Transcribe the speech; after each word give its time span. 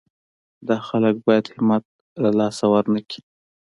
دا 0.67 0.77
خلک 0.87 1.15
باید 1.25 1.45
همت 1.55 1.83
له 2.21 2.29
لاسه 2.39 2.65
ورنه 2.73 2.99
کړي. 3.09 3.21